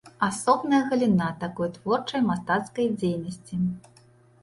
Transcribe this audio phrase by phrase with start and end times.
[0.27, 3.65] Асобная галіна такой творчай мастацкай дзейнасці.